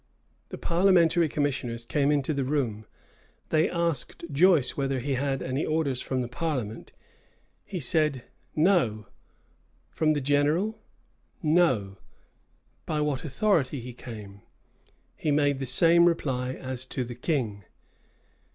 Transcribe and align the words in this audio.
[*] 0.27 0.49
The 0.49 0.57
parliamentary 0.57 1.29
commissioners 1.29 1.85
came 1.85 2.11
into 2.11 2.33
the 2.33 2.43
room: 2.43 2.87
they 3.49 3.69
asked 3.69 4.23
Joyce 4.31 4.75
whether 4.75 4.97
he 4.97 5.13
had 5.13 5.43
any 5.43 5.63
orders 5.63 6.01
from 6.01 6.21
the 6.23 6.27
parliament? 6.27 6.91
he 7.63 7.79
said, 7.79 8.23
"No;" 8.55 9.05
from 9.91 10.13
the 10.13 10.19
general? 10.19 10.81
"No;" 11.43 11.97
by 12.87 12.99
what 12.99 13.23
authority 13.23 13.79
he 13.79 13.93
came? 13.93 14.41
he 15.15 15.29
made 15.29 15.59
the 15.59 15.67
same 15.67 16.05
reply 16.05 16.53
as 16.55 16.83
to 16.87 17.03
the 17.03 17.13
king. 17.13 17.65